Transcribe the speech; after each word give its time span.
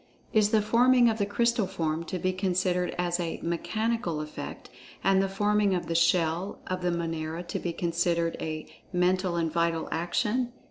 Is 0.33 0.49
the 0.49 0.63
forming 0.63 1.09
of 1.11 1.19
the 1.19 1.27
Crystal 1.27 1.67
form 1.67 2.05
to 2.05 2.17
be 2.17 2.33
considered 2.33 2.95
as 2.97 3.19
a 3.19 3.39
"mechanical 3.43 4.19
effect," 4.19 4.67
and 5.03 5.21
the 5.21 5.29
forming 5.29 5.75
of 5.75 5.85
the 5.85 5.93
"shell" 5.93 6.57
of 6.65 6.81
the 6.81 6.89
Monera 6.89 7.43
to 7.47 7.59
be 7.59 7.71
considered 7.71 8.35
a 8.39 8.65
"mental 8.91 9.35
and 9.35 9.51
vital 9.53 9.87
action?" 9.91 10.53